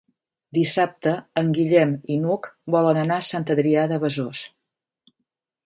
Dissabte 0.57 1.11
en 1.41 1.51
Guillem 1.57 1.93
i 2.15 2.17
n'Hug 2.23 2.49
volen 2.77 3.01
anar 3.03 3.21
a 3.23 3.27
Sant 3.29 3.47
Adrià 3.57 3.87
de 3.95 4.03
Besòs. 4.07 4.45